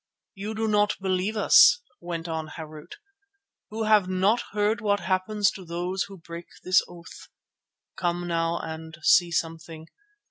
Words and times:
"You 0.33 0.55
do 0.55 0.67
not 0.67 0.95
believe 0.99 1.37
us," 1.37 1.79
went 1.99 2.27
on 2.27 2.47
Harût, 2.47 2.93
"who 3.69 3.83
have 3.83 4.07
not 4.09 4.41
heard 4.53 4.81
what 4.81 5.01
happens 5.01 5.51
to 5.51 5.63
those 5.63 6.05
who 6.05 6.17
break 6.17 6.47
this 6.63 6.81
oath. 6.87 7.27
Come 7.97 8.25
now 8.25 8.57
and 8.57 8.97
see 9.03 9.29
something. 9.29 9.85